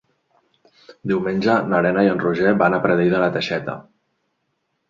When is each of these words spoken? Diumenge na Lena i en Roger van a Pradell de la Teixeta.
Diumenge 1.11 1.57
na 1.73 1.81
Lena 1.87 2.05
i 2.07 2.11
en 2.13 2.23
Roger 2.25 2.57
van 2.63 2.77
a 2.79 2.81
Pradell 2.87 3.15
de 3.15 3.21
la 3.25 3.31
Teixeta. 3.37 3.77